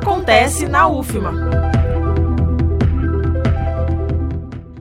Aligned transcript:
acontece 0.00 0.66
na 0.66 0.88
UFMA. 0.88 1.34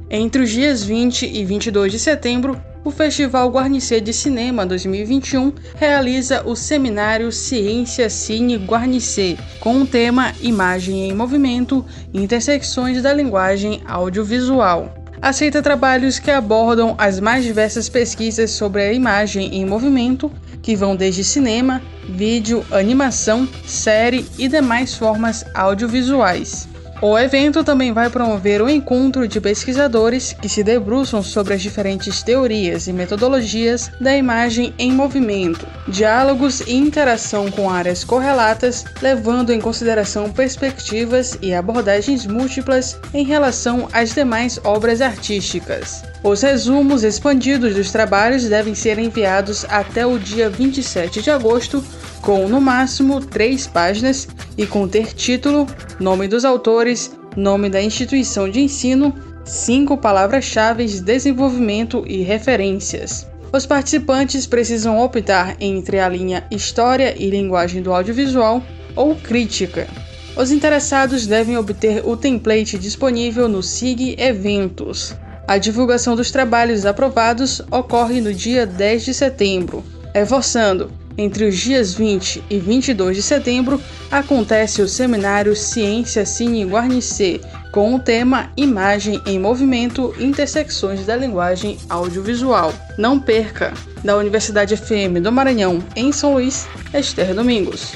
Entre 0.10 0.42
os 0.42 0.50
dias 0.50 0.82
20 0.82 1.26
e 1.26 1.44
22 1.44 1.92
de 1.92 2.00
setembro, 2.00 2.60
o 2.86 2.90
Festival 2.90 3.50
Guarnicê 3.50 4.00
de 4.00 4.14
Cinema 4.14 4.66
2021 4.66 5.54
realiza 5.76 6.44
o 6.48 6.56
seminário 6.56 7.34
Ciência 7.34 8.10
Cine 8.10 8.56
Guarnicê, 8.56 9.38
com 9.60 9.82
o 9.82 9.86
tema 9.86 10.34
Imagem 10.42 11.10
em 11.10 11.14
Movimento 11.14 11.86
Intersecções 12.14 13.02
da 13.04 13.12
Linguagem 13.12 13.82
Audiovisual. 13.86 14.99
Aceita 15.22 15.62
trabalhos 15.62 16.18
que 16.18 16.32
abordam 16.32 16.96
as 16.98 17.20
mais 17.20 17.44
diversas 17.44 17.90
pesquisas 17.90 18.52
sobre 18.52 18.82
a 18.82 18.94
imagem 18.94 19.54
em 19.54 19.66
movimento, 19.66 20.32
que 20.62 20.78
vão 20.78 20.96
desde 20.96 21.26
cinema, 21.26 21.82
vídeo, 22.08 22.66
animação, 22.72 23.48
série 23.66 24.26
e 24.38 24.48
demais 24.48 24.96
formas 24.96 25.46
audiovisuais. 25.54 26.70
O 27.02 27.18
evento 27.18 27.64
também 27.64 27.94
vai 27.94 28.10
promover 28.10 28.62
o 28.62 28.70
encontro 28.70 29.26
de 29.26 29.40
pesquisadores 29.40 30.34
que 30.34 30.50
se 30.50 30.62
debruçam 30.62 31.24
sobre 31.24 31.54
as 31.54 31.62
diferentes 31.62 32.22
teorias 32.22 32.88
e 32.88 32.94
metodologias 32.94 33.90
da 34.02 34.18
imagem 34.18 34.74
em 34.78 34.92
movimento, 34.92 35.66
diálogos 35.88 36.60
e 36.60 36.74
interação 36.74 37.50
com 37.50 37.70
áreas 37.70 38.04
correlatas, 38.04 38.84
levando 39.02 39.54
em 39.54 39.62
consideração 39.62 40.30
perspectivas 40.30 41.38
e 41.42 41.54
abordagens 41.54 42.26
múltiplas 42.26 43.00
em 43.14 43.24
relação 43.24 43.88
às 43.94 44.14
demais 44.14 44.60
obras 44.66 45.00
artísticas. 45.00 46.04
Os 46.22 46.42
resumos 46.42 47.06
expandidos 47.06 47.76
dos 47.76 47.92
trabalhos 47.92 48.44
devem 48.44 48.76
ser 48.76 49.00
enviados 49.00 49.66
até 49.70 50.06
o 50.06 50.20
dia 50.20 50.50
27 50.50 51.22
de 51.22 51.32
agosto 51.32 51.82
com 52.22 52.48
no 52.50 52.60
máximo 52.60 53.22
três 53.22 53.66
páginas 53.66 54.28
e 54.60 54.68
conter 54.68 55.14
título, 55.14 55.66
nome 56.02 56.28
dos 56.28 56.44
autores, 56.44 57.18
nome 57.34 57.70
da 57.70 57.82
instituição 57.82 58.50
de 58.50 58.60
ensino, 58.60 59.16
cinco 59.46 59.98
palavras-chave, 59.98 60.86
desenvolvimento 61.00 62.04
e 62.06 62.24
referências. 62.24 63.26
Os 63.54 63.66
participantes 63.66 64.46
precisam 64.46 65.00
optar 65.00 65.56
entre 65.62 65.98
a 65.98 66.10
linha 66.10 66.46
História 66.52 67.16
e 67.18 67.30
Linguagem 67.30 67.82
do 67.82 67.94
Audiovisual 67.94 68.62
ou 68.98 69.16
Crítica. 69.16 69.88
Os 70.36 70.52
interessados 70.52 71.26
devem 71.26 71.58
obter 71.58 72.06
o 72.06 72.18
template 72.18 72.78
disponível 72.78 73.48
no 73.48 73.64
SIG 73.64 74.18
Eventos. 74.20 75.16
A 75.48 75.58
divulgação 75.58 76.18
dos 76.18 76.32
trabalhos 76.32 76.86
aprovados 76.86 77.62
ocorre 77.72 78.20
no 78.20 78.34
dia 78.34 78.66
10 78.66 79.06
de 79.06 79.14
setembro. 79.14 79.86
Reforçando, 80.14 80.92
entre 81.20 81.46
os 81.46 81.58
dias 81.58 81.94
20 81.94 82.46
e 82.50 82.60
22 82.60 83.18
de 83.18 83.22
setembro, 83.22 83.82
acontece 84.10 84.82
o 84.82 84.88
seminário 84.88 85.54
Ciência 85.54 86.26
Cine 86.26 86.64
Guarnicê, 86.64 87.42
com 87.74 87.94
o 87.94 88.00
tema 88.00 88.50
Imagem 88.56 89.22
em 89.26 89.38
Movimento 89.38 90.16
Intersecções 90.18 91.06
da 91.06 91.18
Linguagem 91.18 91.78
Audiovisual. 91.90 92.74
Não 92.98 93.20
perca! 93.20 93.74
Da 94.02 94.16
Universidade 94.16 94.78
FM 94.78 95.22
do 95.22 95.30
Maranhão, 95.30 95.84
em 95.94 96.10
São 96.14 96.36
Luís, 96.36 96.66
Esther 96.94 97.36
Domingos. 97.36 97.96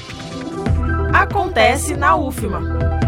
Acontece 1.14 1.96
na 1.96 2.14
UFMA. 2.14 3.03